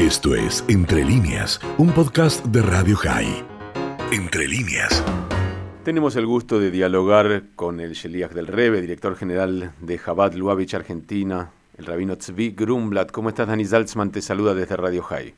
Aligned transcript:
Esto 0.00 0.34
es 0.34 0.64
Entre 0.66 1.04
líneas, 1.04 1.60
un 1.76 1.90
podcast 1.90 2.42
de 2.46 2.62
Radio 2.62 2.96
High. 2.96 3.44
Entre 4.10 4.48
líneas. 4.48 5.04
Tenemos 5.84 6.16
el 6.16 6.24
gusto 6.24 6.58
de 6.58 6.70
dialogar 6.70 7.42
con 7.54 7.80
el 7.80 7.92
Sheliach 7.92 8.32
del 8.32 8.46
Rebe, 8.46 8.80
director 8.80 9.14
general 9.14 9.72
de 9.78 9.98
Chabad 9.98 10.32
Lubavitch, 10.32 10.72
Argentina, 10.72 11.50
el 11.76 11.84
rabino 11.84 12.16
Tzvi 12.16 12.52
Grumblat. 12.52 13.10
¿Cómo 13.10 13.28
estás, 13.28 13.46
Dani 13.46 13.66
Zaltzman? 13.66 14.10
Te 14.10 14.22
saluda 14.22 14.54
desde 14.54 14.74
Radio 14.74 15.02
High. 15.02 15.34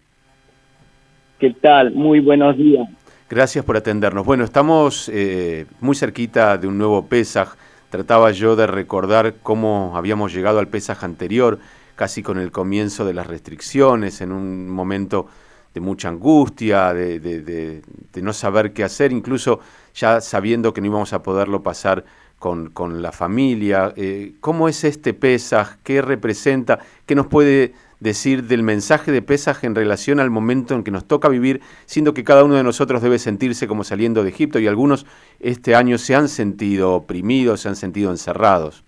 ¿Qué 1.40 1.51
tal? 1.60 1.90
Muy 1.90 2.21
buenos 2.21 2.56
días. 2.56 2.88
Gracias 3.29 3.65
por 3.65 3.76
atendernos. 3.76 4.24
Bueno, 4.24 4.44
estamos 4.44 5.10
eh, 5.13 5.67
muy 5.81 5.97
cerquita 5.97 6.56
de 6.56 6.69
un 6.69 6.79
nuevo 6.79 7.04
Pesaj. 7.06 7.56
Trataba 7.90 8.31
yo 8.31 8.54
de 8.54 8.69
recordar 8.69 9.35
cómo 9.42 9.97
habíamos 9.97 10.33
llegado 10.33 10.60
al 10.60 10.69
Pesaj 10.69 11.03
anterior, 11.03 11.58
casi 11.97 12.22
con 12.22 12.38
el 12.38 12.51
comienzo 12.51 13.04
de 13.04 13.15
las 13.15 13.27
restricciones, 13.27 14.21
en 14.21 14.33
un 14.33 14.69
momento 14.69 15.27
de 15.75 15.81
mucha 15.81 16.09
angustia, 16.09 16.93
de, 16.93 17.83
no 18.21 18.33
saber 18.33 18.73
qué 18.73 18.85
hacer, 18.85 19.12
incluso 19.12 19.61
ya 19.95 20.21
sabiendo 20.21 20.73
que 20.73 20.80
no 20.80 20.89
íbamos 20.89 21.13
a 21.13 21.23
poderlo 21.23 21.63
pasar 21.63 22.05
con, 22.39 23.02
la 23.02 23.13
familia. 23.13 23.93
Eh, 23.97 24.35
¿Cómo 24.41 24.69
es 24.69 24.85
este 24.85 25.15
Pesaj? 25.15 25.77
¿Qué 25.83 26.02
representa? 26.02 26.80
¿Qué 27.07 27.15
nos 27.15 27.29
puede 27.29 27.73
decir 28.01 28.49
del 28.49 28.65
mensaje 28.65 29.13
de 29.13 29.23
Pesaj 29.23 29.65
en 29.65 29.77
relación 29.77 30.19
al 30.19 30.29
momento 30.29 30.74
en 30.74 30.83
que 30.83 30.91
nos 30.91 31.07
toca 31.07 31.29
vivir, 31.29 31.61
siendo 31.87 32.15
que 32.15 32.24
cada 32.24 32.43
uno 32.43 32.57
de 32.57 32.65
nosotros 32.65 33.01
debe 33.01 33.21
sentirse 33.21 33.69
como 33.69 33.85
saliendo 33.85 34.24
de 34.24 34.30
Egipto 34.30 34.59
y 34.59 34.66
algunos 34.66 35.07
este 35.38 35.77
año 35.77 35.99
se 35.99 36.16
han 36.16 36.29
sentido 36.29 36.95
oprimidos, 36.95 37.61
se 37.61 37.69
han 37.69 37.77
sentido 37.77 38.11
encerrados. 38.11 38.83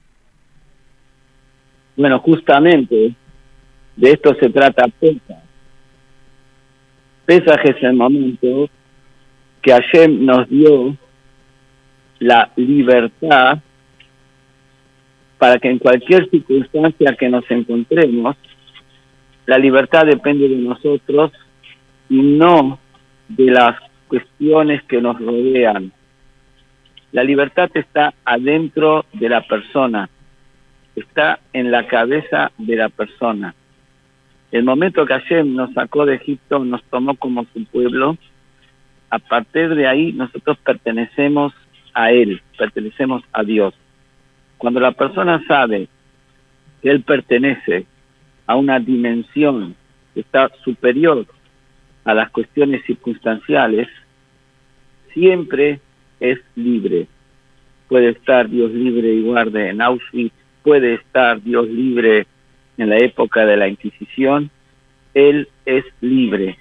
Bueno, 1.97 2.19
justamente 2.21 3.15
de 3.97 4.11
esto 4.11 4.34
se 4.41 4.51
trata 4.51 4.89
Pesaj. 4.89 5.43
Pesaj 7.27 7.65
es 7.65 7.83
el 7.83 7.95
momento 7.95 8.69
que 9.62 9.73
Hashem 9.73 10.25
nos 10.25 10.48
dio 10.48 10.97
la 12.19 12.51
libertad 12.56 13.59
para 15.39 15.59
que 15.59 15.69
en 15.69 15.78
cualquier 15.78 16.28
circunstancia 16.31 17.14
que 17.19 17.28
nos 17.28 17.45
encontremos, 17.51 18.36
la 19.47 19.58
libertad 19.58 20.06
depende 20.06 20.48
de 20.48 20.56
nosotros 20.56 21.33
y 22.08 22.17
no 22.17 22.79
de 23.29 23.51
las 23.51 23.77
cuestiones 24.08 24.83
que 24.84 25.01
nos 25.01 25.20
rodean. 25.20 25.92
La 27.12 27.23
libertad 27.23 27.70
está 27.75 28.14
adentro 28.25 29.05
de 29.12 29.29
la 29.29 29.42
persona, 29.42 30.08
está 30.97 31.41
en 31.53 31.70
la 31.70 31.87
cabeza 31.87 32.53
de 32.59 32.77
la 32.77 32.89
persona. 32.89 33.55
El 34.53 34.64
momento 34.64 35.05
que 35.05 35.14
Hashem 35.14 35.55
nos 35.55 35.73
sacó 35.73 36.06
de 36.06 36.14
Egipto, 36.14 36.64
nos 36.64 36.83
tomó 36.84 37.17
como 37.17 37.45
su 37.53 37.64
pueblo, 37.64 38.17
a 39.11 39.19
partir 39.19 39.75
de 39.75 39.86
ahí 39.86 40.12
nosotros 40.12 40.59
pertenecemos 40.59 41.53
a 41.92 42.12
Él, 42.12 42.41
pertenecemos 42.59 43.23
a 43.33 43.42
Dios. 43.42 43.75
Cuando 44.59 44.81
la 44.81 44.92
persona 44.92 45.42
sabe 45.47 45.89
que 46.83 46.91
Él 46.91 47.03
pertenece 47.03 47.86
a 48.47 48.56
una 48.56 48.79
dimensión 48.79 49.75
que 50.12 50.20
está 50.20 50.51
superior 50.64 51.27
a 52.05 52.14
las 52.14 52.31
cuestiones 52.31 52.84
circunstanciales, 52.84 53.89
siempre 55.12 55.81
es 56.20 56.39
libre. 56.55 57.06
Puede 57.89 58.11
estar 58.11 58.48
Dios 58.48 58.70
libre 58.73 59.14
y 59.14 59.23
guarde 59.23 59.70
en 59.70 59.81
Auschwitz, 59.81 60.34
puede 60.65 60.95
estar 60.95 61.41
Dios 61.43 61.69
libre 61.69 62.27
en 62.79 62.89
la 62.89 62.97
época 62.97 63.47
de 63.47 63.57
la 63.57 63.69
Inquisición, 63.69 64.51
Él 65.12 65.48
es 65.65 65.84
libre. 66.01 66.59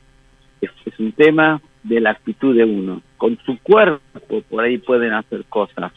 Es, 0.62 0.70
un 1.00 1.12
tema 1.14 1.60
de 1.82 2.00
la 2.00 2.12
actitud 2.12 2.56
de 2.56 2.64
uno. 2.64 3.02
Con 3.18 3.40
su 3.46 3.58
cuerpo 3.60 4.42
por 4.50 4.64
ahí 4.64 4.78
pueden 4.78 5.14
hacer 5.14 5.44
cosas, 5.46 5.92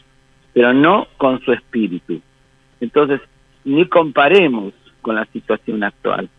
pero 0.53 0.73
no 0.73 1.07
con 1.17 1.39
su 1.41 1.51
espíritu. 1.53 2.19
Entonces, 2.81 3.21
ni 3.63 3.85
comparemos 3.85 4.73
con 5.01 5.15
la 5.15 5.25
situación 5.25 5.83
actual. 5.83 6.29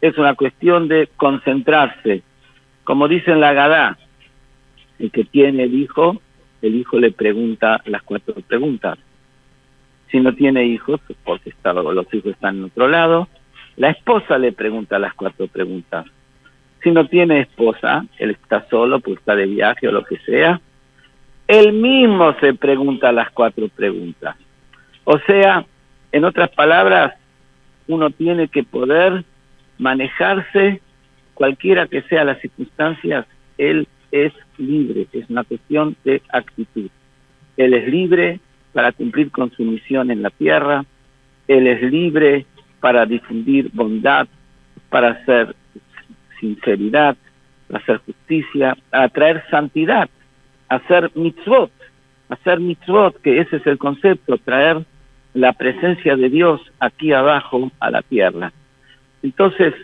Es 0.00 0.16
una 0.16 0.34
cuestión 0.34 0.86
de 0.86 1.08
concentrarse. 1.16 2.22
Como 2.84 3.08
dice 3.08 3.32
en 3.32 3.40
la 3.40 3.52
Gadá, 3.52 3.98
el 4.98 5.10
que 5.10 5.24
tiene 5.24 5.64
el 5.64 5.74
hijo, 5.74 6.20
el 6.62 6.76
hijo 6.76 6.98
le 6.98 7.10
pregunta 7.10 7.80
las 7.86 8.02
cuatro 8.02 8.34
preguntas. 8.46 8.98
Si 10.10 10.20
no 10.20 10.34
tiene 10.34 10.64
hijos, 10.64 11.00
porque 11.24 11.50
está, 11.50 11.72
los 11.72 12.14
hijos 12.14 12.32
están 12.32 12.58
en 12.58 12.64
otro 12.64 12.88
lado, 12.88 13.28
la 13.76 13.90
esposa 13.90 14.38
le 14.38 14.52
pregunta 14.52 14.98
las 14.98 15.14
cuatro 15.14 15.46
preguntas. 15.46 16.06
Si 16.82 16.90
no 16.90 17.06
tiene 17.06 17.40
esposa, 17.40 18.04
él 18.18 18.30
está 18.30 18.66
solo, 18.68 19.00
pues 19.00 19.18
está 19.18 19.36
de 19.36 19.46
viaje 19.46 19.88
o 19.88 19.92
lo 19.92 20.04
que 20.04 20.18
sea, 20.18 20.60
él 21.46 21.72
mismo 21.72 22.34
se 22.40 22.54
pregunta 22.54 23.10
las 23.12 23.30
cuatro 23.30 23.68
preguntas. 23.68 24.36
O 25.04 25.18
sea, 25.20 25.64
en 26.12 26.24
otras 26.24 26.50
palabras, 26.50 27.14
uno 27.86 28.10
tiene 28.10 28.48
que 28.48 28.64
poder 28.64 29.24
manejarse, 29.78 30.80
cualquiera 31.34 31.86
que 31.86 32.02
sea 32.02 32.24
las 32.24 32.40
circunstancias, 32.40 33.26
él 33.56 33.88
es 34.10 34.32
libre, 34.58 35.06
es 35.12 35.28
una 35.30 35.44
cuestión 35.44 35.96
de 36.04 36.22
actitud. 36.30 36.90
Él 37.56 37.74
es 37.74 37.88
libre 37.88 38.40
para 38.78 38.92
cumplir 38.92 39.32
con 39.32 39.50
su 39.50 39.64
misión 39.64 40.08
en 40.12 40.22
la 40.22 40.30
tierra, 40.30 40.84
él 41.48 41.66
es 41.66 41.82
libre 41.82 42.46
para 42.78 43.06
difundir 43.06 43.72
bondad, 43.72 44.28
para 44.88 45.08
hacer 45.08 45.56
sinceridad, 46.38 47.16
para 47.66 47.82
hacer 47.82 47.96
justicia, 48.06 48.76
para 48.88 49.08
traer 49.08 49.42
santidad, 49.50 50.08
hacer 50.68 51.10
mitzvot, 51.16 51.72
hacer 52.28 52.60
mitzvot, 52.60 53.20
que 53.20 53.40
ese 53.40 53.56
es 53.56 53.66
el 53.66 53.78
concepto, 53.78 54.38
traer 54.38 54.84
la 55.34 55.52
presencia 55.54 56.14
de 56.14 56.28
Dios 56.28 56.60
aquí 56.78 57.12
abajo 57.12 57.72
a 57.80 57.90
la 57.90 58.02
tierra. 58.02 58.52
Entonces, 59.24 59.74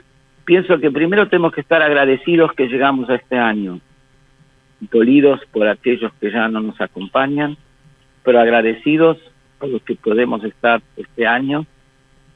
pienso 0.44 0.78
que 0.78 0.92
primero 0.92 1.28
tenemos 1.28 1.52
que 1.52 1.62
estar 1.62 1.82
agradecidos 1.82 2.52
que 2.52 2.68
llegamos 2.68 3.10
a 3.10 3.16
este 3.16 3.38
año, 3.38 3.80
dolidos 4.78 5.40
por 5.50 5.66
aquellos 5.66 6.12
que 6.20 6.30
ya 6.30 6.46
no 6.46 6.60
nos 6.60 6.80
acompañan, 6.80 7.56
pero 8.24 8.40
agradecidos 8.40 9.18
por 9.58 9.68
los 9.68 9.82
que 9.82 9.94
podemos 9.94 10.42
estar 10.42 10.82
este 10.96 11.26
año. 11.26 11.66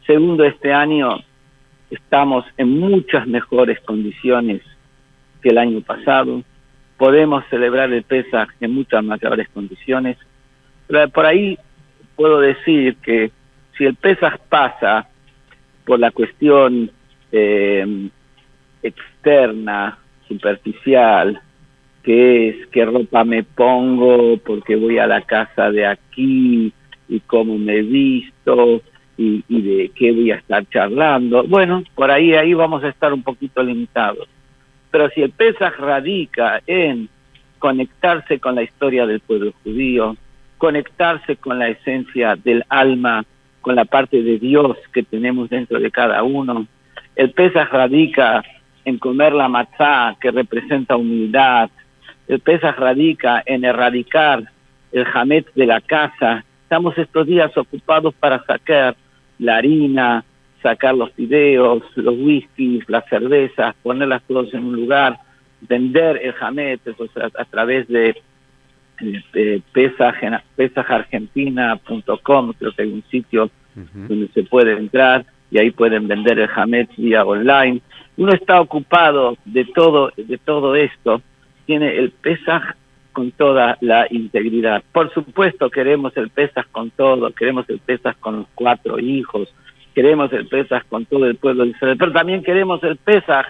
Segundo, 0.06 0.44
este 0.44 0.72
año 0.72 1.18
estamos 1.90 2.44
en 2.56 2.78
muchas 2.78 3.26
mejores 3.26 3.80
condiciones 3.80 4.62
que 5.42 5.48
el 5.48 5.58
año 5.58 5.80
pasado. 5.80 6.42
Podemos 6.96 7.44
celebrar 7.48 7.92
el 7.92 8.02
Pesaj 8.02 8.48
en 8.60 8.72
muchas 8.72 9.02
mayores 9.02 9.48
condiciones. 9.48 10.16
Pero 10.86 11.08
por 11.08 11.26
ahí 11.26 11.58
puedo 12.16 12.40
decir 12.40 12.96
que 12.96 13.30
si 13.76 13.84
el 13.84 13.94
Pesaj 13.94 14.38
pasa 14.48 15.08
por 15.84 15.98
la 15.98 16.10
cuestión 16.10 16.90
eh, 17.32 18.10
externa, 18.82 19.98
superficial, 20.26 21.40
que 22.02 22.48
es 22.48 22.66
qué 22.68 22.84
ropa 22.84 23.24
me 23.24 23.42
pongo 23.42 24.38
porque 24.38 24.76
voy 24.76 24.98
a 24.98 25.06
la 25.06 25.22
casa 25.22 25.70
de 25.70 25.86
aquí 25.86 26.72
y 27.08 27.20
cómo 27.20 27.58
me 27.58 27.78
he 27.78 27.82
visto 27.82 28.82
y, 29.16 29.44
y, 29.48 29.62
de 29.62 29.90
qué 29.94 30.12
voy 30.12 30.30
a 30.30 30.36
estar 30.36 30.64
charlando. 30.68 31.44
Bueno, 31.44 31.82
por 31.94 32.10
ahí 32.10 32.34
ahí 32.34 32.54
vamos 32.54 32.84
a 32.84 32.88
estar 32.88 33.12
un 33.12 33.22
poquito 33.22 33.62
limitados. 33.62 34.28
Pero 34.90 35.10
si 35.10 35.22
el 35.22 35.30
Pesaj 35.30 35.76
radica 35.78 36.62
en 36.66 37.08
conectarse 37.58 38.38
con 38.38 38.54
la 38.54 38.62
historia 38.62 39.06
del 39.06 39.20
pueblo 39.20 39.52
judío, 39.64 40.16
conectarse 40.56 41.36
con 41.36 41.58
la 41.58 41.68
esencia 41.68 42.36
del 42.36 42.64
alma, 42.68 43.24
con 43.60 43.74
la 43.74 43.84
parte 43.84 44.22
de 44.22 44.38
Dios 44.38 44.76
que 44.92 45.02
tenemos 45.02 45.50
dentro 45.50 45.78
de 45.80 45.90
cada 45.90 46.22
uno. 46.22 46.66
El 47.16 47.32
Pesaj 47.32 47.70
radica 47.70 48.42
en 48.84 48.98
comer 48.98 49.32
la 49.32 49.48
matzá, 49.48 50.16
que 50.20 50.30
representa 50.30 50.96
humildad. 50.96 51.70
El 52.28 52.40
Pesaj 52.40 52.78
radica 52.78 53.42
en 53.44 53.64
erradicar 53.64 54.44
el 54.92 55.04
jamet 55.06 55.52
de 55.54 55.66
la 55.66 55.80
casa. 55.80 56.44
Estamos 56.62 56.96
estos 56.98 57.26
días 57.26 57.56
ocupados 57.56 58.14
para 58.14 58.44
sacar 58.44 58.94
la 59.38 59.56
harina, 59.56 60.24
sacar 60.62 60.94
los 60.94 61.10
fideos, 61.12 61.82
los 61.96 62.14
whiskies, 62.18 62.84
las 62.88 63.06
cervezas, 63.08 63.74
ponerlas 63.82 64.22
todas 64.28 64.52
en 64.52 64.64
un 64.64 64.76
lugar, 64.76 65.18
vender 65.62 66.20
el 66.22 66.34
jamet 66.34 66.80
a 67.38 67.44
través 67.46 67.88
de 67.88 68.14
eh, 69.00 69.62
pesajargentina.com, 70.56 72.52
creo 72.58 72.72
que 72.72 72.82
hay 72.82 72.92
un 72.92 73.04
sitio 73.10 73.50
donde 73.94 74.28
se 74.34 74.42
puede 74.42 74.72
entrar 74.72 75.24
y 75.50 75.58
ahí 75.58 75.70
pueden 75.70 76.08
vender 76.08 76.40
el 76.40 76.50
Hamet 76.54 76.90
vía 76.96 77.24
online. 77.24 77.80
Uno 78.16 78.32
está 78.32 78.60
ocupado 78.60 79.38
de 79.44 79.64
todo, 79.66 80.10
de 80.16 80.36
todo 80.38 80.74
esto, 80.74 81.22
tiene 81.68 81.98
el 81.98 82.12
Pesaj 82.12 82.62
con 83.12 83.30
toda 83.32 83.76
la 83.82 84.06
integridad. 84.10 84.82
Por 84.90 85.12
supuesto 85.12 85.68
queremos 85.68 86.16
el 86.16 86.30
Pesaj 86.30 86.64
con 86.72 86.90
todo, 86.90 87.30
queremos 87.32 87.68
el 87.68 87.78
Pesaj 87.78 88.16
con 88.20 88.36
los 88.38 88.46
cuatro 88.54 88.98
hijos, 88.98 89.54
queremos 89.94 90.32
el 90.32 90.46
Pesaj 90.46 90.84
con 90.88 91.04
todo 91.04 91.26
el 91.26 91.36
pueblo 91.36 91.64
de 91.64 91.70
Israel, 91.70 91.96
pero 91.98 92.12
también 92.12 92.42
queremos 92.42 92.82
el 92.84 92.96
Pesaj 92.96 93.48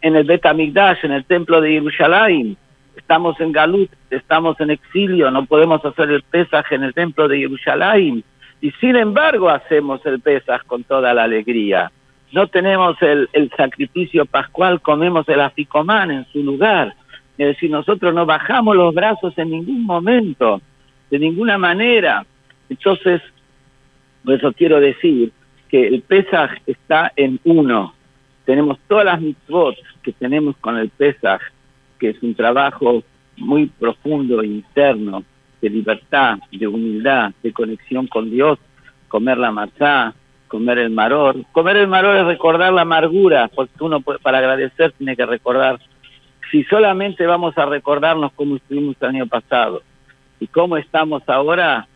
en 0.00 0.16
el 0.16 0.24
Betamigdash, 0.24 1.04
en 1.04 1.12
el 1.12 1.26
templo 1.26 1.60
de 1.60 1.72
Jerusalén. 1.72 2.56
Estamos 2.96 3.38
en 3.38 3.52
Galut, 3.52 3.90
estamos 4.08 4.58
en 4.60 4.70
exilio, 4.70 5.30
no 5.30 5.44
podemos 5.44 5.84
hacer 5.84 6.10
el 6.10 6.22
Pesaj 6.22 6.72
en 6.72 6.84
el 6.84 6.94
templo 6.94 7.28
de 7.28 7.36
Jerusalén. 7.36 8.24
Y 8.62 8.70
sin 8.80 8.96
embargo 8.96 9.50
hacemos 9.50 10.04
el 10.06 10.20
Pesaj 10.20 10.64
con 10.64 10.84
toda 10.84 11.12
la 11.12 11.24
alegría. 11.24 11.92
No 12.32 12.46
tenemos 12.46 12.96
el, 13.02 13.28
el 13.34 13.50
sacrificio 13.58 14.24
pascual, 14.24 14.80
comemos 14.80 15.28
el 15.28 15.40
aficomán 15.42 16.10
en 16.10 16.24
su 16.32 16.42
lugar. 16.42 16.94
Es 17.38 17.46
decir, 17.46 17.70
nosotros 17.70 18.12
no 18.12 18.26
bajamos 18.26 18.76
los 18.76 18.92
brazos 18.92 19.32
en 19.38 19.50
ningún 19.50 19.84
momento, 19.84 20.60
de 21.08 21.18
ninguna 21.18 21.56
manera. 21.56 22.26
Entonces, 22.68 23.22
por 24.24 24.34
eso 24.34 24.52
quiero 24.52 24.80
decir 24.80 25.32
que 25.68 25.86
el 25.86 26.02
Pesaj 26.02 26.50
está 26.66 27.12
en 27.14 27.38
uno. 27.44 27.94
Tenemos 28.44 28.78
todas 28.88 29.04
las 29.04 29.20
mitzvot 29.20 29.76
que 30.02 30.12
tenemos 30.12 30.56
con 30.56 30.76
el 30.76 30.88
Pesaj, 30.90 31.40
que 31.98 32.10
es 32.10 32.22
un 32.22 32.34
trabajo 32.34 33.04
muy 33.36 33.66
profundo 33.66 34.42
e 34.42 34.46
interno 34.46 35.22
de 35.60 35.70
libertad, 35.70 36.38
de 36.50 36.66
humildad, 36.66 37.32
de 37.42 37.52
conexión 37.52 38.06
con 38.06 38.30
Dios, 38.30 38.58
comer 39.08 39.38
la 39.38 39.50
matzá, 39.50 40.14
comer 40.48 40.78
el 40.78 40.90
maror. 40.90 41.36
Comer 41.52 41.76
el 41.76 41.88
maror 41.88 42.16
es 42.16 42.26
recordar 42.26 42.72
la 42.72 42.82
amargura, 42.82 43.48
porque 43.54 43.72
uno 43.80 44.00
para 44.00 44.38
agradecer 44.38 44.92
tiene 44.92 45.16
que 45.16 45.26
recordar. 45.26 45.78
Si 46.50 46.64
solamente 46.64 47.26
vamos 47.26 47.56
a 47.58 47.66
recordarnos 47.66 48.32
cómo 48.32 48.56
estuvimos 48.56 48.96
el 49.00 49.08
año 49.08 49.26
pasado 49.26 49.82
y 50.40 50.46
cómo 50.46 50.76
estamos 50.76 51.22
ahora, 51.28 51.86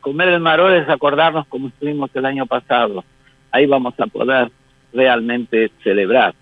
comer 0.00 0.28
el 0.28 0.40
maror 0.40 0.72
es 0.72 0.88
acordarnos 0.88 1.46
cómo 1.48 1.68
estuvimos 1.68 2.10
el 2.14 2.24
año 2.24 2.46
pasado. 2.46 3.04
Ahí 3.50 3.66
vamos 3.66 3.94
a 3.98 4.06
poder 4.06 4.50
realmente 4.92 5.70
celebrar. 5.82 6.34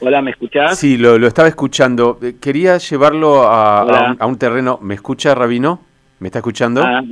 Hola, 0.00 0.22
¿me 0.22 0.30
escuchás? 0.30 0.78
Sí, 0.78 0.96
lo, 0.96 1.14
estaba 1.26 1.48
escuchando. 1.48 2.18
Eh, 2.22 2.36
quería 2.40 2.78
llevarlo 2.78 3.42
a, 3.42 4.16
un, 4.26 4.38
terreno. 4.38 4.78
¿Me 4.80 4.94
escucha, 4.94 5.34
Rabino? 5.34 5.82
¿Me 6.20 6.28
está 6.28 6.38
escuchando? 6.38 6.82
Ah, 6.82 7.02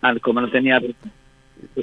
ah 0.00 0.14
como 0.22 0.40
no 0.40 0.48
tenía 0.50 0.80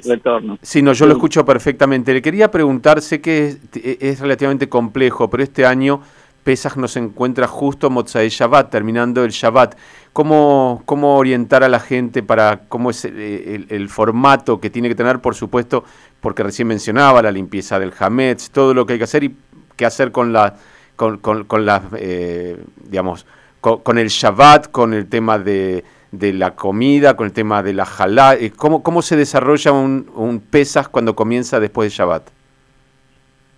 retorno. 0.04 0.58
Sí, 0.62 0.82
no, 0.82 0.92
yo 0.92 1.06
lo 1.06 1.12
escucho 1.12 1.44
perfectamente. 1.44 2.12
Le 2.12 2.22
quería 2.22 2.50
preguntar, 2.50 3.00
sé 3.02 3.20
que 3.20 3.56
es, 3.74 4.20
relativamente 4.20 4.68
complejo, 4.68 5.28
pero 5.30 5.42
este 5.42 5.66
año 5.66 6.02
Pesach 6.44 6.76
nos 6.76 6.96
encuentra 6.96 7.46
justo 7.46 7.88
Motzai 7.90 8.28
Shabbat, 8.28 8.70
terminando 8.70 9.24
el 9.24 9.30
Shabbat. 9.30 9.76
¿Cómo, 10.12 10.82
¿Cómo 10.84 11.16
orientar 11.16 11.64
a 11.64 11.68
la 11.68 11.80
gente 11.80 12.22
para 12.22 12.62
cómo 12.68 12.90
es 12.90 13.04
el, 13.04 13.88
formato 13.88 14.60
que 14.60 14.68
tiene 14.68 14.88
que 14.88 14.94
tener, 14.94 15.20
por 15.20 15.34
supuesto, 15.34 15.84
porque 16.20 16.42
recién 16.42 16.68
mencionaba 16.68 17.22
la 17.22 17.32
limpieza 17.32 17.78
del 17.78 17.92
Hametz, 17.98 18.50
todo 18.50 18.74
lo 18.74 18.84
que 18.84 18.94
hay 18.94 18.98
que 18.98 19.04
hacer 19.04 19.24
y 19.24 19.34
qué 19.76 19.86
hacer 19.86 20.12
con 20.12 20.32
la, 20.32 20.56
con, 20.96 21.18
con, 21.18 21.64
la, 21.64 21.82
eh, 21.96 22.62
digamos, 22.84 23.24
con, 23.62 23.98
el 23.98 24.08
Shabbat, 24.08 24.70
con 24.70 24.92
el 24.92 25.06
tema 25.06 25.38
de, 25.38 25.84
de, 26.12 26.32
la 26.32 26.54
comida, 26.54 27.16
con 27.16 27.26
el 27.26 27.32
tema 27.32 27.62
de 27.62 27.72
la 27.72 27.84
jalá, 27.84 28.34
eh, 28.34 28.52
¿cómo, 28.54 28.82
cómo 28.82 29.02
se 29.02 29.16
desarrolla 29.16 29.72
un, 29.72 30.08
un 30.14 30.40
Pesas 30.40 30.88
cuando 30.88 31.16
comienza 31.16 31.58
después 31.58 31.90
de 31.90 31.96
Shabbat? 31.96 32.30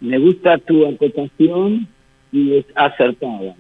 Me 0.01 0.19
gusta 0.19 0.59
tu 0.59 0.87
acotación 0.87 1.87
y 2.33 2.57
es 2.57 2.67
acertada. 2.75 3.55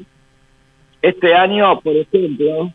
Este 1.02 1.34
año, 1.34 1.80
por 1.80 1.96
ejemplo, 1.96 2.72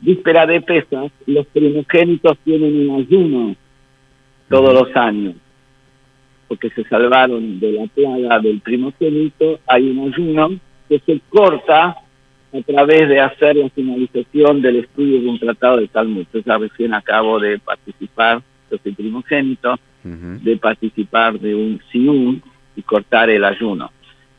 víspera 0.00 0.46
de 0.46 0.60
Pesas, 0.62 1.12
los 1.26 1.46
primogénitos 1.48 2.38
tienen 2.44 2.88
un 2.88 3.00
ayuno 3.00 3.56
todos 4.48 4.72
los 4.72 4.96
años 4.96 5.34
porque 6.48 6.70
se 6.70 6.82
salvaron 6.84 7.60
de 7.60 7.72
la 7.72 7.86
plaga 7.86 8.40
del 8.40 8.60
primogénito, 8.60 9.60
hay 9.66 9.90
un 9.90 10.12
ayuno 10.12 10.58
que 10.88 10.98
se 11.00 11.20
corta 11.28 11.96
a 12.52 12.62
través 12.62 13.08
de 13.08 13.20
hacer 13.20 13.56
la 13.56 13.68
finalización 13.70 14.62
del 14.62 14.76
estudio 14.76 15.20
de 15.20 15.28
un 15.28 15.38
tratado 15.38 15.78
de 15.78 15.88
Talmud. 15.88 16.26
Yo 16.32 16.58
recién 16.58 16.94
acabo 16.94 17.38
de 17.38 17.58
participar, 17.58 18.40
yo 18.70 18.78
soy 18.82 18.92
primogénito, 18.92 19.78
de 20.02 20.56
participar 20.56 21.38
de 21.38 21.54
un 21.54 21.82
siún 21.90 22.42
y 22.74 22.82
cortar 22.82 23.28
el 23.28 23.44
ayuno. 23.44 23.90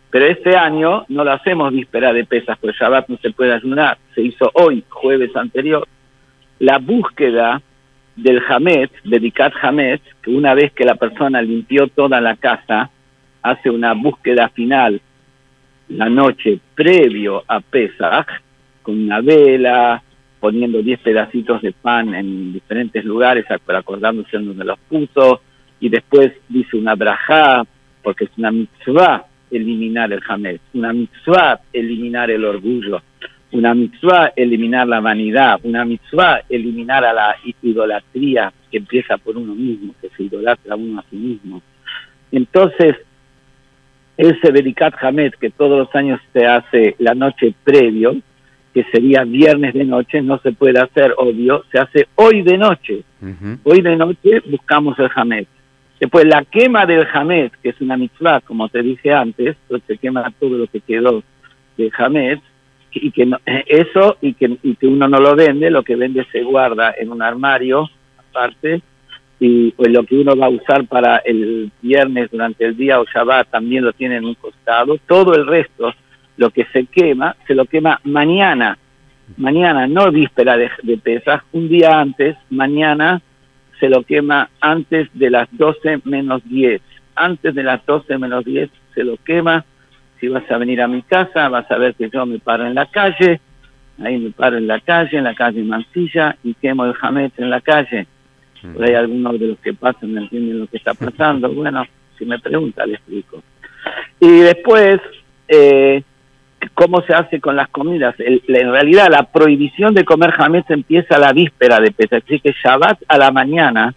Pero 0.09 0.25
este 0.25 0.55
año 0.55 1.05
no 1.09 1.23
lo 1.23 1.31
hacemos 1.31 1.71
víspera 1.71 2.11
de 2.11 2.25
pesas, 2.25 2.57
porque 2.57 2.77
Shabbat 2.79 3.09
no 3.09 3.17
se 3.17 3.31
puede 3.31 3.53
ayunar, 3.53 3.99
se 4.15 4.21
hizo 4.21 4.49
hoy, 4.53 4.83
jueves 4.89 5.35
anterior. 5.35 5.87
La 6.57 6.79
búsqueda 6.79 7.61
del 8.15 8.41
Hametz, 8.49 8.91
dedicat 9.03 9.53
Hametz, 9.61 10.01
que 10.23 10.31
una 10.31 10.55
vez 10.55 10.71
que 10.73 10.83
la 10.83 10.95
persona 10.95 11.41
limpió 11.43 11.87
toda 11.87 12.19
la 12.19 12.35
casa, 12.35 12.89
hace 13.43 13.69
una 13.69 13.93
búsqueda 13.93 14.49
final 14.49 14.99
la 15.89 16.09
noche 16.09 16.59
previo 16.75 17.43
a 17.47 17.59
Pesach, 17.61 18.27
con 18.81 18.99
una 18.99 19.21
vela, 19.21 20.01
poniendo 20.39 20.81
10 20.81 20.99
pedacitos 21.01 21.61
de 21.61 21.73
pan 21.73 22.13
en 22.13 22.53
diferentes 22.53 23.03
lugares, 23.03 23.45
acordándose 23.49 24.37
en 24.37 24.45
donde 24.45 24.65
los 24.65 24.79
puso, 24.87 25.41
y 25.79 25.89
después 25.89 26.31
dice 26.47 26.77
una 26.77 26.95
brajá, 26.95 27.65
porque 28.03 28.25
es 28.25 28.31
una 28.37 28.51
mitzvah 28.51 29.25
eliminar 29.51 30.11
el 30.13 30.21
Hametz, 30.27 30.61
una 30.73 30.93
mitzvah 30.93 31.59
eliminar 31.73 32.29
el 32.31 32.45
orgullo, 32.45 33.01
una 33.51 33.73
mitzvah 33.73 34.33
eliminar 34.35 34.87
la 34.87 34.99
vanidad, 34.99 35.59
una 35.63 35.83
mitzvah 35.83 36.41
eliminar 36.47 37.03
a 37.03 37.13
la 37.13 37.35
idolatría 37.61 38.53
que 38.69 38.77
empieza 38.77 39.17
por 39.17 39.37
uno 39.37 39.55
mismo, 39.55 39.95
que 39.99 40.09
se 40.09 40.23
idolatra 40.23 40.75
uno 40.75 40.99
a 40.99 41.05
sí 41.09 41.15
mismo. 41.15 41.61
Entonces, 42.31 42.95
ese 44.19 44.51
Berikat 44.51 44.93
Hamed 45.01 45.33
que 45.39 45.49
todos 45.49 45.79
los 45.79 45.95
años 45.95 46.19
se 46.33 46.45
hace 46.45 46.95
la 46.99 47.15
noche 47.15 47.53
previo, 47.63 48.17
que 48.73 48.83
sería 48.91 49.23
viernes 49.23 49.73
de 49.73 49.85
noche, 49.85 50.21
no 50.21 50.39
se 50.39 50.51
puede 50.51 50.77
hacer, 50.77 51.13
obvio, 51.17 51.63
se 51.71 51.79
hace 51.79 52.07
hoy 52.15 52.41
de 52.41 52.57
noche. 52.57 53.03
Hoy 53.63 53.81
de 53.81 53.95
noche 53.95 54.41
buscamos 54.45 54.99
el 54.99 55.09
Hamed. 55.15 55.45
Después 56.01 56.25
la 56.25 56.43
quema 56.43 56.85
del 56.85 57.07
Hamed, 57.13 57.51
que 57.63 57.69
es 57.69 57.79
una 57.79 57.95
mitzvah, 57.95 58.41
como 58.41 58.67
te 58.67 58.83
dije 58.83 59.13
antes, 59.13 59.55
pues 59.69 59.81
se 59.87 59.97
quema 59.97 60.29
todo 60.37 60.57
lo 60.57 60.67
que 60.67 60.81
quedó 60.81 61.23
de 61.77 61.89
Hamed, 61.97 62.39
y 62.91 63.11
que 63.11 63.31
eso 63.67 64.17
y 64.19 64.33
que, 64.33 64.57
y 64.63 64.75
que 64.75 64.87
uno 64.87 65.07
no 65.07 65.19
lo 65.19 65.33
vende, 65.33 65.71
lo 65.71 65.83
que 65.83 65.95
vende 65.95 66.25
se 66.29 66.43
guarda 66.43 66.93
en 66.99 67.09
un 67.09 67.21
armario 67.21 67.89
aparte 68.17 68.81
y 69.39 69.71
pues 69.71 69.91
lo 69.91 70.03
que 70.03 70.15
uno 70.15 70.35
va 70.35 70.47
a 70.47 70.49
usar 70.49 70.85
para 70.85 71.17
el 71.17 71.71
viernes 71.81 72.29
durante 72.31 72.65
el 72.65 72.75
día 72.75 72.99
o 72.99 73.05
Shabbat 73.05 73.49
también 73.49 73.85
lo 73.85 73.93
tiene 73.93 74.17
en 74.17 74.25
un 74.25 74.35
costado. 74.35 74.97
Todo 75.07 75.33
el 75.33 75.47
resto, 75.47 75.93
lo 76.37 76.49
que 76.49 76.65
se 76.73 76.85
quema, 76.85 77.35
se 77.47 77.55
lo 77.55 77.65
quema 77.65 77.99
mañana. 78.03 78.77
Mañana, 79.37 79.87
no 79.87 80.11
víspera 80.11 80.57
de, 80.57 80.69
de 80.83 80.97
pesas, 80.97 81.41
un 81.51 81.69
día 81.69 81.99
antes, 81.99 82.35
mañana 82.49 83.21
se 83.79 83.87
lo 83.87 84.03
quema 84.03 84.49
antes 84.59 85.07
de 85.13 85.29
las 85.29 85.47
12 85.51 86.01
menos 86.03 86.41
10. 86.45 86.81
Antes 87.15 87.55
de 87.55 87.63
las 87.63 87.85
12 87.85 88.17
menos 88.17 88.43
10 88.43 88.69
se 88.93 89.03
lo 89.03 89.17
quema 89.17 89.63
si 90.19 90.27
vas 90.27 90.49
a 90.51 90.57
venir 90.57 90.81
a 90.81 90.87
mi 90.87 91.01
casa, 91.01 91.47
vas 91.49 91.69
a 91.71 91.77
ver 91.77 91.95
que 91.95 92.09
yo 92.09 92.25
me 92.25 92.39
paro 92.39 92.65
en 92.65 92.75
la 92.75 92.85
calle, 92.87 93.39
ahí 94.03 94.17
me 94.17 94.31
paro 94.31 94.57
en 94.57 94.67
la 94.67 94.79
calle, 94.81 95.17
en 95.17 95.23
la 95.23 95.33
calle 95.33 95.63
Mancilla, 95.63 96.35
y 96.43 96.53
quemo 96.55 96.85
el 96.85 96.93
jamete 96.93 97.41
en 97.41 97.49
la 97.49 97.61
calle. 97.61 98.07
Por 98.61 98.83
ahí 98.83 98.93
algunos 98.93 99.39
de 99.39 99.47
los 99.47 99.59
que 99.59 99.73
pasan 99.73 100.13
no 100.13 100.21
entienden 100.21 100.59
lo 100.59 100.67
que 100.67 100.77
está 100.77 100.93
pasando. 100.95 101.51
Bueno, 101.51 101.85
si 102.17 102.25
me 102.25 102.39
pregunta, 102.39 102.85
le 102.85 102.95
explico. 102.95 103.41
Y 104.19 104.39
después, 104.39 104.99
eh, 105.47 106.03
¿cómo 106.73 107.01
se 107.01 107.13
hace 107.13 107.39
con 107.39 107.55
las 107.55 107.69
comidas? 107.69 108.15
en 108.19 108.71
realidad, 108.71 109.07
la 109.09 109.23
prohibición 109.23 109.93
de 109.93 110.03
comer 110.03 110.31
jamete 110.31 110.73
empieza 110.73 111.15
a 111.15 111.19
la 111.19 111.33
víspera 111.33 111.79
de 111.79 111.91
Pesach, 111.91 112.23
así 112.25 112.39
que 112.39 112.51
Shabbat 112.51 113.03
a 113.07 113.17
la 113.17 113.31
mañana 113.31 113.93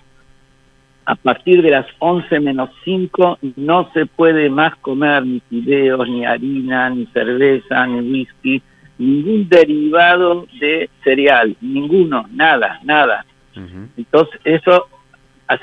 a 1.04 1.14
partir 1.16 1.62
de 1.62 1.70
las 1.70 1.86
11 1.98 2.40
menos 2.40 2.70
5 2.84 3.38
no 3.56 3.90
se 3.92 4.06
puede 4.06 4.48
más 4.48 4.76
comer 4.76 5.26
ni 5.26 5.40
fideos, 5.40 6.08
ni 6.08 6.24
harina, 6.24 6.90
ni 6.90 7.06
cerveza, 7.06 7.86
ni 7.86 8.00
whisky, 8.00 8.62
ningún 8.98 9.48
derivado 9.48 10.46
de 10.60 10.88
cereal, 11.02 11.56
ninguno, 11.60 12.26
nada, 12.32 12.80
nada. 12.84 13.24
Entonces 13.54 14.40
eso 14.44 14.88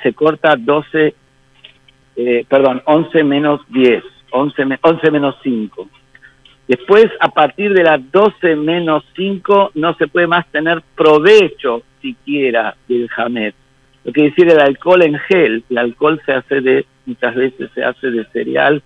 se 0.03 0.13
corta 0.13 0.55
12, 0.55 1.15
eh, 2.15 2.45
perdón, 2.47 2.81
11 2.85 3.23
menos 3.23 3.61
10, 3.69 4.03
11, 4.31 4.79
11 4.81 5.11
menos 5.11 5.35
5. 5.41 5.89
Después, 6.67 7.07
a 7.19 7.29
partir 7.29 7.73
de 7.73 7.83
las 7.83 8.11
12 8.11 8.55
menos 8.55 9.03
5, 9.15 9.71
no 9.73 9.95
se 9.95 10.07
puede 10.07 10.27
más 10.27 10.45
tener 10.51 10.83
provecho 10.95 11.81
siquiera 12.01 12.75
del 12.87 13.09
jamet 13.09 13.55
lo 14.03 14.13
que 14.13 14.23
decir 14.23 14.49
el 14.49 14.59
alcohol 14.59 15.03
en 15.03 15.17
gel, 15.19 15.63
el 15.69 15.77
alcohol 15.77 16.21
se 16.25 16.31
hace 16.31 16.61
de, 16.61 16.85
muchas 17.05 17.35
veces 17.35 17.69
se 17.73 17.83
hace 17.83 18.09
de 18.09 18.25
cereal, 18.31 18.81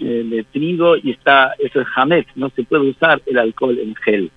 eh, 0.00 0.22
de, 0.24 0.44
trigo 0.44 0.96
y 0.96 1.10
está, 1.10 1.54
eso 1.58 1.80
es 1.80 1.88
jamet, 1.88 2.26
no 2.34 2.50
se 2.50 2.62
puede 2.64 2.90
usar 2.90 3.20
el 3.26 3.38
alcohol 3.38 3.78
en 3.78 3.94
gel. 3.96 4.30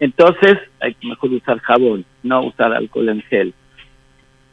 Entonces 0.00 0.58
hay 0.80 0.94
que 0.94 1.08
mejor 1.08 1.30
usar 1.30 1.58
jabón, 1.60 2.04
no 2.22 2.42
usar 2.42 2.72
alcohol 2.72 3.08
en 3.08 3.22
gel. 3.22 3.54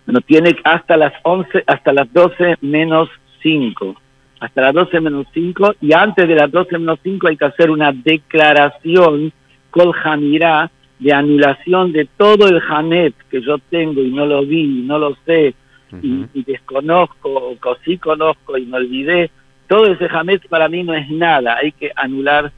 No 0.06 0.22
tiene 0.22 0.56
hasta 0.64 0.98
las 0.98 1.14
11, 1.24 1.64
hasta 1.68 1.94
las 1.94 2.12
12 2.12 2.58
menos 2.62 3.10
5. 3.42 3.96
hasta 4.40 4.62
las 4.62 4.74
12 4.74 5.00
menos 5.02 5.28
5 5.34 5.76
y 5.82 5.94
antes 5.94 6.28
de 6.28 6.36
las 6.36 6.52
12 6.52 6.80
menos 6.80 7.00
5 7.04 7.28
hay 7.28 7.38
que 7.38 7.46
hacer 7.46 7.70
una 7.70 7.92
declaración 7.92 9.32
col 9.70 9.94
jamirá 9.94 10.70
de 11.00 11.14
anulación 11.14 11.92
de 11.92 12.08
todo 12.18 12.48
el 12.48 12.62
Hanet 12.70 13.16
que 13.30 13.42
yo 13.42 13.58
tengo 13.58 14.02
y 14.02 14.12
no 14.12 14.26
lo 14.26 14.46
vi, 14.46 14.62
y 14.62 14.84
no 14.84 15.00
lo 15.00 15.18
sé, 15.26 15.56
y, 16.02 16.44
desconozco, 16.44 17.58
o 17.62 17.76
sí 17.84 17.98
conozco 17.98 18.58
y 18.58 18.66
me 18.66 18.78
olvidé, 18.78 19.32
todo 19.68 19.88
ese 19.88 20.08
Hamet 20.12 20.48
para 20.48 20.70
mí 20.70 20.84
no 20.84 20.94
es 20.94 21.10
nada, 21.10 21.58
hay 21.58 21.72
que 21.72 21.92
anular 21.96 22.52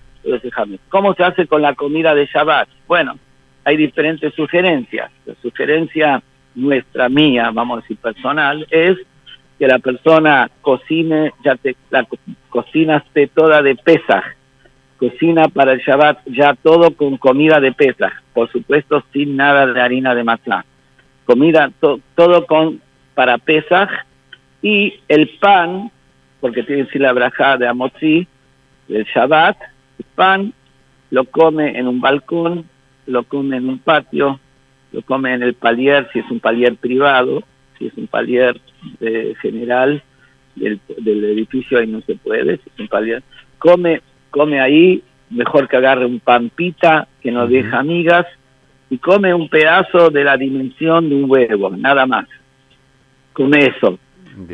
Hamet. 0.56 0.82
¿Cómo 0.90 1.14
se 1.14 1.24
hace 1.24 1.48
con 1.48 1.62
la 1.62 1.76
comida 1.76 2.16
de 2.16 2.26
Shabbat? 2.26 2.70
Bueno, 2.88 3.18
hay 3.64 3.78
diferentes 3.78 4.34
sugerencias. 4.34 5.12
La 5.26 5.36
sugerencia 5.42 6.22
nuestra, 6.56 7.10
mía, 7.10 7.50
vamos 7.54 7.78
a 7.78 7.82
decir 7.82 7.98
personal, 7.98 8.68
es 8.70 8.98
que 9.58 9.68
la 9.68 9.80
persona 9.80 10.50
cocine, 10.62 11.34
ya 11.44 11.56
te, 11.56 11.76
la 11.90 12.06
cocina 12.50 12.98
esté 12.98 13.28
toda 13.28 13.62
de 13.62 13.76
Pesaj, 13.76 14.24
cocina 14.98 15.48
para 15.48 15.74
el 15.74 15.80
Shabbat 15.80 16.20
ya 16.28 16.54
todo 16.56 16.96
con 16.96 17.18
comida 17.18 17.60
de 17.60 17.72
Pesaj, 17.72 18.14
por 18.34 18.52
supuesto 18.52 19.04
sin 19.12 19.36
nada 19.36 19.66
de 19.68 19.82
harina 19.82 20.16
de 20.16 20.24
matzah, 20.24 20.66
comida 21.26 21.72
todo 22.16 22.46
con 22.46 22.82
para 23.16 23.38
Pesaj 23.38 23.90
y 24.62 24.94
el 25.08 25.30
pan, 25.40 25.92
porque 26.40 26.64
tiene 26.64 26.82
que 26.82 26.86
decir 26.86 27.02
la 27.02 27.14
braja 27.14 27.58
de 27.58 27.68
Amotzi, 27.68 28.28
del 28.88 29.06
Shabbat, 29.06 29.58
pan 30.16 30.54
lo 31.12 31.26
come 31.26 31.78
en 31.78 31.88
un 31.88 32.02
balcón, 32.02 32.66
lo 33.06 33.24
come 33.24 33.58
en 33.58 33.70
un 33.70 33.80
patio, 33.80 34.40
lo 34.92 35.02
come 35.04 35.34
en 35.34 35.44
el 35.44 35.54
palier 35.54 36.10
si 36.12 36.20
es 36.20 36.32
un 36.32 36.40
palier 36.40 36.76
privado, 36.76 37.44
si 37.78 37.88
es 37.88 37.94
un 37.98 38.08
palier 38.08 38.60
de 39.00 39.36
general 39.42 40.02
del, 40.56 40.80
edificio 41.24 41.80
ahí 41.80 41.88
no 41.88 42.02
se 42.02 42.16
puede, 42.16 42.58
si 42.58 42.70
es 42.74 42.80
un 42.80 42.88
palier, 42.88 43.24
come, 43.58 44.02
come 44.30 44.60
ahí, 44.60 45.04
mejor 45.30 45.68
que 45.68 45.78
agarre 45.78 46.06
un 46.06 46.20
pampita 46.20 47.08
que 47.22 47.32
no 47.32 47.48
deja 47.48 47.80
amigas 47.80 48.26
y 48.90 48.98
come 48.98 49.34
un 49.34 49.50
pedazo 49.50 50.10
de 50.10 50.24
la 50.24 50.38
dimensión 50.38 51.10
de 51.10 51.16
un 51.16 51.30
huevo, 51.30 51.72
nada 51.72 52.06
más. 52.06 52.28
Come 53.34 53.66
eso. 53.66 53.98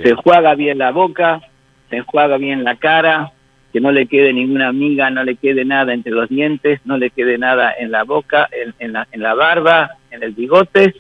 Se 0.01 0.10
enjuaga 0.10 0.55
bien 0.55 0.77
la 0.77 0.91
boca, 0.91 1.41
se 1.89 1.98
enjuaga 1.98 2.38
bien 2.38 2.63
la 2.63 2.75
cara, 2.75 3.34
que 3.72 3.80
no 3.80 3.92
le 3.92 4.08
quede 4.08 4.34
ninguna 4.34 4.68
amiga, 4.68 5.10
no 5.10 5.24
le 5.24 5.36
quede 5.36 5.64
nada 5.64 5.94
entre 5.94 6.12
los 6.12 6.28
dientes, 6.30 6.80
no 6.86 6.98
le 6.98 7.12
quede 7.12 7.38
nada 7.38 7.74
en 7.78 7.92
la 7.92 8.04
boca, 8.04 8.50
en, 8.80 8.94
la, 8.94 9.08
en 9.12 9.22
la 9.22 9.34
barba, 9.36 9.92
en 10.12 10.24
el 10.24 10.32
bigote, 10.32 10.96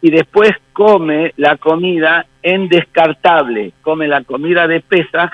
y 0.00 0.10
después 0.10 0.52
come 0.72 1.32
la 1.36 1.56
comida 1.56 2.26
en 2.42 2.68
descartable, 2.68 3.72
come 3.82 4.08
la 4.08 4.22
comida 4.22 4.66
de 4.66 4.80
Pesaj, 4.80 5.30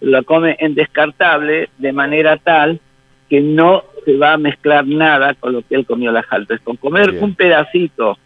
la 0.00 0.22
come 0.22 0.56
en 0.58 0.74
descartable 0.74 1.68
de 1.78 1.92
manera 1.92 2.36
tal 2.36 2.80
que 3.28 3.40
no 3.40 3.84
se 4.04 4.16
va 4.16 4.34
a 4.34 4.38
mezclar 4.38 4.86
nada 4.86 5.34
con 5.34 5.52
lo 5.52 5.62
que 5.62 5.74
él 5.74 5.86
comió 5.86 6.10
las 6.10 6.26
altas. 6.30 6.60
Con 6.62 6.76
comer 6.76 7.10
un 7.20 7.34
pedacito 7.34 8.18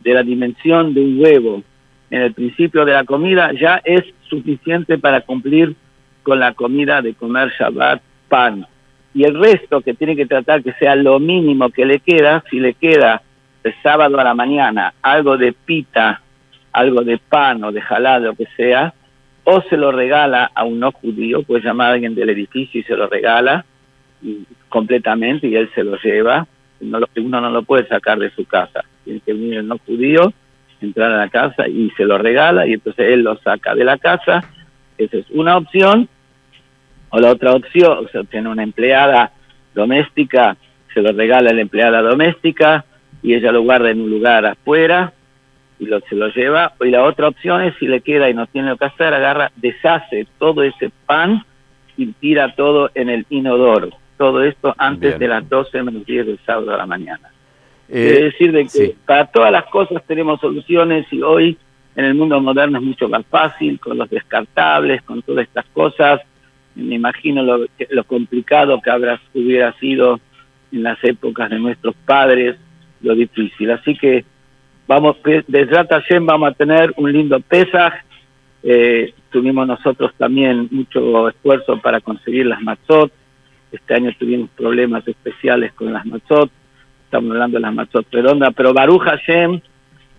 de 0.00 0.14
la 0.14 0.22
dimensión 0.22 0.94
de 0.94 1.00
un 1.00 1.20
huevo 1.20 1.62
en 2.10 2.22
el 2.22 2.32
principio 2.32 2.84
de 2.84 2.92
la 2.92 3.04
comida 3.04 3.50
ya 3.52 3.80
es 3.84 4.02
suficiente 4.28 4.98
para 4.98 5.20
cumplir 5.22 5.74
con 6.26 6.40
la 6.40 6.54
comida 6.54 7.00
de 7.02 7.14
comer 7.14 7.52
Shabbat 7.56 8.02
pan. 8.26 8.66
Y 9.14 9.22
el 9.22 9.38
resto 9.38 9.80
que 9.80 9.94
tiene 9.94 10.16
que 10.16 10.26
tratar 10.26 10.60
que 10.60 10.72
sea 10.72 10.96
lo 10.96 11.20
mínimo 11.20 11.70
que 11.70 11.86
le 11.86 12.00
queda, 12.00 12.42
si 12.50 12.58
le 12.58 12.74
queda 12.74 13.22
el 13.62 13.72
sábado 13.80 14.18
a 14.18 14.24
la 14.24 14.34
mañana 14.34 14.92
algo 15.02 15.36
de 15.36 15.52
pita, 15.52 16.20
algo 16.72 17.02
de 17.02 17.18
pan 17.18 17.62
o 17.62 17.70
de 17.70 17.80
jalá, 17.80 18.18
lo 18.18 18.34
que 18.34 18.46
sea, 18.56 18.92
o 19.44 19.62
se 19.70 19.76
lo 19.76 19.92
regala 19.92 20.50
a 20.52 20.64
un 20.64 20.80
no 20.80 20.90
judío, 20.90 21.44
puede 21.44 21.62
llamar 21.62 21.90
a 21.90 21.92
alguien 21.94 22.16
del 22.16 22.30
edificio 22.30 22.80
y 22.80 22.82
se 22.82 22.96
lo 22.96 23.06
regala 23.06 23.64
completamente 24.68 25.46
y 25.46 25.54
él 25.54 25.70
se 25.76 25.84
lo 25.84 25.96
lleva. 25.98 26.44
No 26.80 26.98
lo, 26.98 27.08
uno 27.18 27.40
no 27.40 27.50
lo 27.50 27.62
puede 27.62 27.86
sacar 27.86 28.18
de 28.18 28.30
su 28.30 28.44
casa. 28.46 28.84
Tiene 29.04 29.20
que 29.20 29.32
venir 29.32 29.58
el 29.58 29.68
no 29.68 29.78
judío, 29.78 30.32
entrar 30.80 31.12
a 31.12 31.18
la 31.18 31.28
casa 31.28 31.68
y 31.68 31.88
se 31.96 32.04
lo 32.04 32.18
regala 32.18 32.66
y 32.66 32.72
entonces 32.72 33.12
él 33.12 33.22
lo 33.22 33.38
saca 33.38 33.76
de 33.76 33.84
la 33.84 33.96
casa. 33.96 34.42
Esa 34.98 35.18
es 35.18 35.26
una 35.30 35.56
opción. 35.56 36.08
O 37.10 37.18
la 37.18 37.30
otra 37.30 37.52
opción, 37.52 38.04
o 38.04 38.08
sea, 38.08 38.24
tiene 38.24 38.48
una 38.48 38.62
empleada 38.62 39.32
doméstica, 39.74 40.56
se 40.92 41.02
lo 41.02 41.12
regala 41.12 41.50
a 41.50 41.54
la 41.54 41.60
empleada 41.60 42.02
doméstica 42.02 42.84
y 43.22 43.34
ella 43.34 43.52
lo 43.52 43.62
guarda 43.62 43.90
en 43.90 44.00
un 44.00 44.10
lugar 44.10 44.46
afuera 44.46 45.12
y 45.78 45.86
lo, 45.86 46.00
se 46.00 46.14
lo 46.14 46.28
lleva. 46.28 46.72
Y 46.80 46.90
la 46.90 47.04
otra 47.04 47.28
opción 47.28 47.62
es, 47.62 47.74
si 47.78 47.86
le 47.86 48.00
queda 48.00 48.30
y 48.30 48.34
no 48.34 48.46
tiene 48.46 48.70
lo 48.70 48.76
que 48.76 48.86
hacer, 48.86 49.12
agarra, 49.14 49.52
deshace 49.56 50.26
todo 50.38 50.62
ese 50.62 50.90
pan 51.06 51.44
y 51.96 52.06
tira 52.12 52.54
todo 52.54 52.90
en 52.94 53.08
el 53.08 53.26
inodoro. 53.28 53.90
Todo 54.16 54.42
esto 54.42 54.74
antes 54.78 55.18
de 55.18 55.28
las 55.28 55.46
12 55.48 55.82
menos 55.82 56.06
10 56.06 56.26
del 56.26 56.38
sábado 56.46 56.72
a 56.72 56.78
la 56.78 56.86
mañana. 56.86 57.30
Eh, 57.88 58.08
Quiere 58.08 58.24
decir 58.24 58.52
de 58.52 58.66
que 58.66 58.96
para 59.04 59.26
todas 59.26 59.52
las 59.52 59.66
cosas 59.66 60.02
tenemos 60.06 60.40
soluciones 60.40 61.06
y 61.12 61.22
hoy 61.22 61.58
en 61.94 62.04
el 62.06 62.14
mundo 62.14 62.40
moderno 62.40 62.78
es 62.78 62.84
mucho 62.84 63.08
más 63.08 63.24
fácil, 63.26 63.78
con 63.78 63.98
los 63.98 64.08
descartables, 64.08 65.02
con 65.02 65.22
todas 65.22 65.46
estas 65.46 65.66
cosas 65.66 66.20
me 66.76 66.94
imagino 66.94 67.42
lo, 67.42 67.66
lo 67.90 68.04
complicado 68.04 68.80
que 68.82 68.90
habrá, 68.90 69.20
hubiera 69.34 69.72
sido 69.78 70.20
en 70.70 70.82
las 70.82 71.02
épocas 71.02 71.50
de 71.50 71.58
nuestros 71.58 71.94
padres, 72.04 72.56
lo 73.00 73.14
difícil. 73.14 73.70
Así 73.70 73.96
que 73.96 74.24
vamos, 74.86 75.16
desde 75.46 75.74
Hashem 75.74 76.26
vamos 76.26 76.50
a 76.50 76.54
tener 76.54 76.92
un 76.96 77.12
lindo 77.12 77.40
Pesaj. 77.40 77.94
Eh, 78.62 79.14
tuvimos 79.30 79.66
nosotros 79.66 80.12
también 80.18 80.68
mucho 80.70 81.28
esfuerzo 81.28 81.80
para 81.80 82.00
conseguir 82.00 82.46
las 82.46 82.60
matzot. 82.60 83.10
Este 83.72 83.94
año 83.94 84.10
tuvimos 84.18 84.50
problemas 84.50 85.06
especiales 85.08 85.72
con 85.72 85.92
las 85.92 86.04
matzot. 86.04 86.50
Estamos 87.04 87.30
hablando 87.30 87.56
de 87.56 87.62
las 87.62 87.74
matzot 87.74 88.06
redondas, 88.10 88.52
pero 88.54 88.74
Baruch 88.74 89.02
Hashem, 89.02 89.60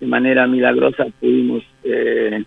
de 0.00 0.06
manera 0.06 0.46
milagrosa, 0.46 1.06
pudimos 1.20 1.62
eh, 1.84 2.44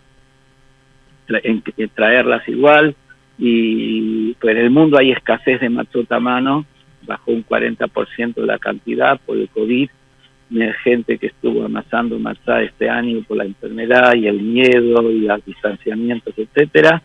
traerlas 1.96 2.48
igual 2.50 2.96
y 3.38 4.34
pues 4.34 4.56
en 4.56 4.64
el 4.64 4.70
mundo 4.70 4.98
hay 4.98 5.12
escasez 5.12 5.60
de 5.62 5.70
matzot 5.70 6.12
a 6.12 6.20
mano, 6.20 6.66
bajó 7.04 7.32
un 7.32 7.46
40% 7.46 8.46
la 8.46 8.60
cantidad 8.60 9.20
por 9.26 9.38
el 9.38 9.50
COVID, 9.50 9.90
hay 10.60 10.74
gente 10.84 11.18
que 11.18 11.28
estuvo 11.28 11.64
amasando 11.64 12.20
matzá 12.20 12.62
este 12.62 12.90
año 12.90 13.24
por 13.28 13.38
la 13.38 13.46
enfermedad 13.46 14.14
y 14.16 14.28
el 14.28 14.42
miedo 14.42 15.10
y 15.10 15.22
los 15.22 15.46
distanciamientos, 15.46 16.34
etcétera, 16.38 17.02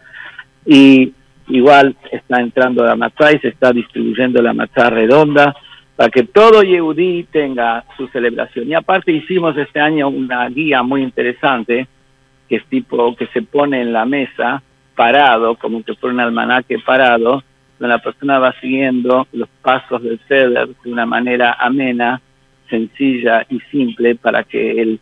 y 0.64 1.12
igual 1.49 1.97
está 2.11 2.40
entrando 2.40 2.85
la 2.85 2.97
matzá 2.97 3.33
y 3.33 3.38
se 3.38 3.49
está 3.49 3.73
distribuyendo 3.73 4.42
la 4.42 4.52
matzá 4.52 4.90
redonda 4.90 5.54
para 5.95 6.11
que 6.11 6.25
todo 6.25 6.62
Yehudí 6.62 7.26
tenga 7.30 7.85
su 7.97 8.06
celebración. 8.09 8.68
Y 8.68 8.75
aparte 8.75 9.12
hicimos 9.12 9.56
este 9.56 9.80
año 9.80 10.09
una 10.09 10.47
guía 10.49 10.83
muy 10.83 11.02
interesante 11.02 11.87
que 12.49 12.56
es 12.56 12.64
tipo 12.66 13.16
que 13.16 13.26
se 13.28 13.42
pone 13.42 13.80
en 13.80 13.92
la 13.92 14.04
mesa 14.04 14.62
parado, 14.97 15.55
como 15.57 15.85
que 15.85 15.95
fuera 15.95 16.15
un 16.15 16.21
almanaque 16.21 16.81
parado, 16.81 17.45
donde 17.79 17.95
la 17.95 18.03
persona 18.03 18.41
va 18.41 18.53
siguiendo 18.61 19.29
los 19.33 19.49
pasos 19.62 20.03
del 20.03 20.19
ceder 20.26 20.71
de 20.83 20.91
una 20.91 21.07
manera 21.07 21.57
amena, 21.61 22.21
sencilla 22.69 23.47
y 23.49 23.61
simple 23.71 24.17
para 24.17 24.43
que 24.43 24.81
el 24.81 24.99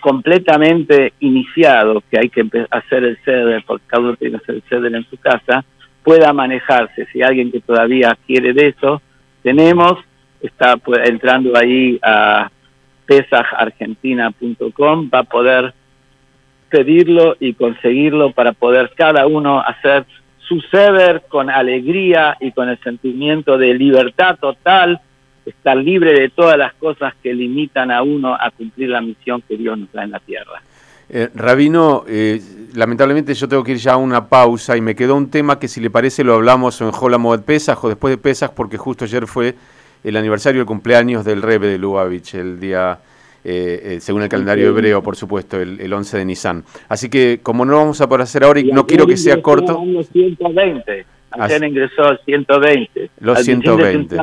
completamente 0.00 1.14
iniciado, 1.20 2.02
que 2.10 2.18
hay 2.18 2.28
que 2.28 2.44
hacer 2.70 3.04
el 3.04 3.16
ceder, 3.24 3.64
porque 3.64 3.86
cada 3.86 4.02
uno 4.02 4.16
tiene 4.16 4.36
que 4.36 4.42
hacer 4.42 4.56
el 4.56 4.62
ceder 4.68 4.94
en 4.96 5.08
su 5.08 5.16
casa, 5.16 5.64
pueda 6.02 6.32
manejarse. 6.32 7.06
Si 7.12 7.22
alguien 7.22 7.52
que 7.52 7.60
todavía 7.60 8.18
quiere 8.26 8.52
de 8.52 8.74
eso, 8.76 9.00
tenemos, 9.44 9.92
está 10.40 10.76
entrando 11.04 11.56
ahí 11.56 12.00
a 12.02 12.50
pesajargentina.com, 13.06 15.08
va 15.12 15.20
a 15.20 15.24
poder 15.24 15.72
pedirlo 16.72 17.36
y 17.38 17.52
conseguirlo 17.52 18.32
para 18.32 18.52
poder 18.52 18.92
cada 18.96 19.26
uno 19.26 19.60
hacer 19.60 20.06
su 20.38 20.58
ser 20.62 21.22
con 21.28 21.50
alegría 21.50 22.36
y 22.40 22.50
con 22.50 22.70
el 22.70 22.78
sentimiento 22.80 23.58
de 23.58 23.74
libertad 23.74 24.38
total, 24.40 24.98
estar 25.44 25.76
libre 25.76 26.18
de 26.18 26.30
todas 26.30 26.56
las 26.56 26.72
cosas 26.74 27.12
que 27.22 27.34
limitan 27.34 27.90
a 27.90 28.02
uno 28.02 28.34
a 28.34 28.50
cumplir 28.50 28.88
la 28.88 29.02
misión 29.02 29.42
que 29.46 29.58
Dios 29.58 29.78
nos 29.78 29.92
da 29.92 30.02
en 30.02 30.12
la 30.12 30.20
tierra. 30.20 30.62
Eh, 31.10 31.28
Rabino, 31.34 32.04
eh, 32.08 32.40
lamentablemente 32.74 33.34
yo 33.34 33.46
tengo 33.46 33.62
que 33.62 33.72
ir 33.72 33.78
ya 33.78 33.92
a 33.92 33.96
una 33.98 34.28
pausa 34.28 34.74
y 34.74 34.80
me 34.80 34.94
quedó 34.94 35.14
un 35.14 35.30
tema 35.30 35.58
que 35.58 35.68
si 35.68 35.78
le 35.80 35.90
parece 35.90 36.24
lo 36.24 36.34
hablamos 36.34 36.80
en 36.80 36.90
Jola 36.90 37.18
Moed 37.18 37.42
Pesaj 37.42 37.84
o 37.84 37.88
después 37.88 38.12
de 38.12 38.18
Pesaj 38.18 38.52
porque 38.54 38.78
justo 38.78 39.04
ayer 39.04 39.26
fue 39.26 39.54
el 40.04 40.16
aniversario 40.16 40.60
del 40.60 40.66
cumpleaños 40.66 41.22
del 41.22 41.42
Rebe 41.42 41.66
de 41.66 41.76
Lubavitch, 41.76 42.34
el 42.34 42.58
día 42.58 42.98
eh, 43.44 43.80
eh, 43.94 44.00
según 44.00 44.22
el 44.22 44.28
calendario 44.28 44.68
hebreo, 44.68 45.02
por 45.02 45.16
supuesto, 45.16 45.60
el, 45.60 45.80
el, 45.80 45.92
11 45.92 46.18
de 46.18 46.24
Nisan. 46.24 46.64
Así 46.88 47.08
que, 47.08 47.40
como 47.42 47.64
no 47.64 47.76
vamos 47.76 48.00
a 48.00 48.08
poder 48.08 48.22
hacer 48.22 48.44
ahora 48.44 48.60
y, 48.60 48.70
no 48.70 48.86
quiero 48.86 49.06
que 49.06 49.16
sea 49.16 49.40
corto... 49.42 49.82
120. 50.12 51.06
Ayer 51.32 51.64
ingresó 51.64 52.16
120. 52.24 53.10
Los 53.20 53.38
120. 53.40 54.16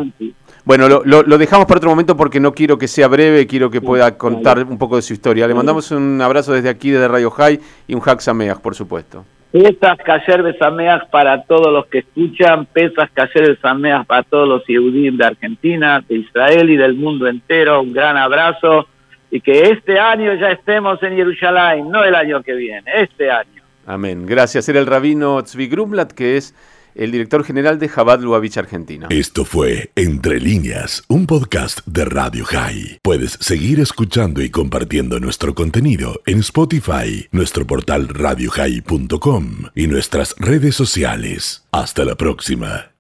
Bueno, 0.64 0.88
lo, 0.88 1.04
lo, 1.04 1.38
dejamos 1.38 1.66
para 1.66 1.80
otro 1.80 1.90
momento 1.90 2.16
porque 2.16 2.40
no 2.40 2.54
quiero 2.54 2.78
que 2.78 2.88
sea 2.88 3.08
breve, 3.08 3.48
quiero 3.48 3.72
que 3.72 3.82
pueda 3.82 4.18
contar 4.18 4.64
un 4.64 4.78
poco 4.78 4.98
de 4.98 5.02
su 5.02 5.14
historia. 5.14 5.48
Le 5.48 5.56
mandamos 5.56 5.90
un 5.92 6.22
abrazo 6.22 6.54
desde 6.54 6.70
aquí, 6.70 6.92
desde 6.92 7.08
Radio 7.08 7.32
High, 7.32 7.60
y 7.88 7.96
un 7.96 8.02
Hack 8.02 8.20
Sameach, 8.20 8.60
por 8.60 8.76
supuesto. 8.76 9.26
Pesas 9.52 9.98
Kasher 10.06 10.44
Besameas 10.44 11.08
para 11.10 11.42
todos 11.44 11.74
los 11.74 11.88
que 11.88 12.00
escuchan, 12.00 12.68
Pesas 12.68 13.10
Kasher 13.12 13.48
Besameas 13.48 14.06
para 14.06 14.22
todos 14.22 14.48
los 14.48 14.64
Yehudim 14.68 15.18
de 15.18 15.26
Argentina, 15.26 16.04
de 16.08 16.18
Israel 16.18 16.70
y 16.70 16.78
del 16.78 16.94
mundo 16.94 17.28
entero. 17.28 17.82
Un 17.82 17.92
gran 17.92 18.16
abrazo 18.16 18.88
y 19.32 19.42
que 19.42 19.70
este 19.70 20.00
año 20.00 20.34
ya 20.36 20.52
estemos 20.52 21.02
en 21.04 21.16
Jerusalén, 21.16 21.90
no 21.90 22.04
el 22.04 22.16
año 22.16 22.42
que 22.44 22.54
viene, 22.54 22.90
este 22.94 23.30
año. 23.30 23.62
Amén. 23.86 24.26
Gracias. 24.26 24.70
Era 24.70 24.80
el 24.80 24.86
rabino 24.86 25.42
Tzvi 25.42 25.68
Grumlat, 25.68 26.12
que 26.12 26.38
es 26.38 26.56
el 26.96 27.12
director 27.12 27.44
general 27.44 27.80
de 27.80 27.90
Chabad 27.90 28.20
Lubavitch 28.20 28.58
Argentina. 28.58 29.08
Esto 29.10 29.46
fue 29.46 29.92
Entre 29.96 30.40
Líneas, 30.40 31.04
un 31.08 31.26
podcast 31.26 31.86
de 31.86 32.06
Radio 32.06 32.46
High. 32.46 33.00
Puedes 33.02 33.32
seguir 33.34 33.80
escuchando 33.80 34.42
y 34.42 34.50
compartiendo 34.50 35.20
nuestro 35.20 35.56
contenido 35.56 36.22
en 36.26 36.40
Spotify, 36.40 37.28
nuestro 37.32 37.66
portal 37.66 38.10
radiohigh.com 38.10 39.46
y 39.76 39.88
nuestras 39.88 40.36
redes 40.38 40.76
sociales. 40.76 41.68
Hasta 41.72 42.06
la 42.06 42.16
próxima. 42.16 42.92